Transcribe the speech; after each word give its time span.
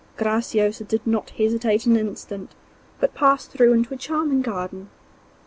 Graciosa 0.17 0.83
did 0.83 1.05
not 1.05 1.29
hesitate 1.29 1.85
an 1.85 1.95
instant, 1.95 2.55
but 2.99 3.13
passed 3.13 3.51
through 3.51 3.73
into 3.73 3.93
a 3.93 3.97
charming 3.97 4.41
garden. 4.41 4.89